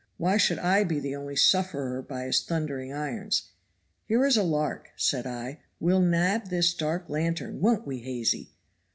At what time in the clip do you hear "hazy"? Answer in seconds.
7.99-8.49